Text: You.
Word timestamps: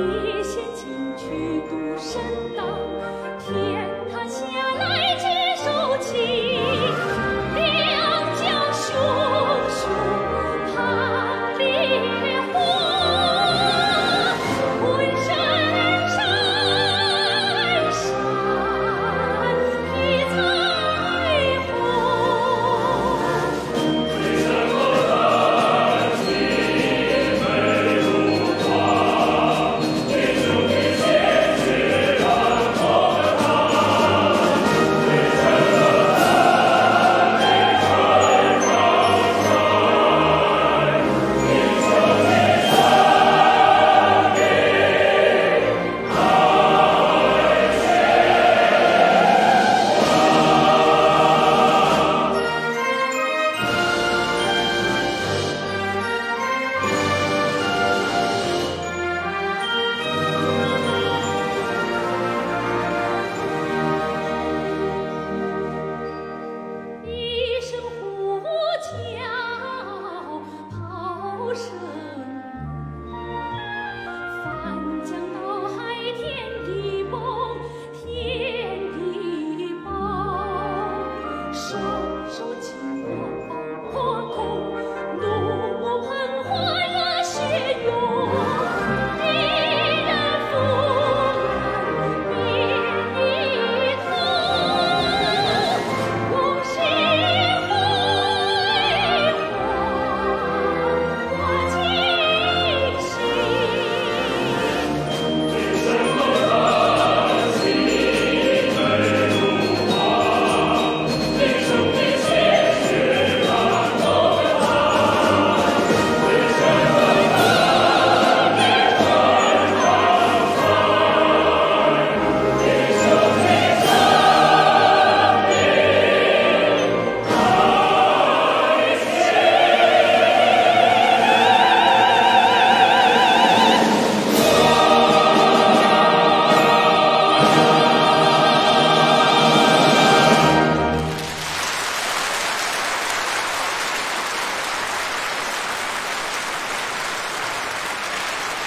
You. 0.00 0.29